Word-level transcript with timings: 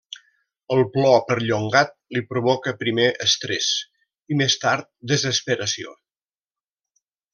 El 0.75 0.79
plor 0.95 1.19
perllongat 1.27 1.91
li 2.17 2.23
provoca 2.31 2.73
primer 2.83 3.07
estrès, 3.27 3.69
i 4.35 4.39
més 4.41 4.57
tard 4.65 4.89
desesperació. 5.13 5.95